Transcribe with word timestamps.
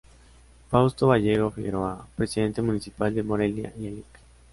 Fausto 0.71 1.05
Vallejo 1.09 1.51
Figueroa, 1.51 2.07
Presidente 2.15 2.63
Municipal 2.63 3.13
de 3.13 3.21
Morelia; 3.21 3.71
y 3.77 3.85
el 3.85 3.95
Lic. 3.97 4.19